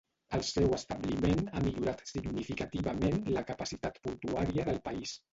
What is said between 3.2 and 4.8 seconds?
la capacitat portuària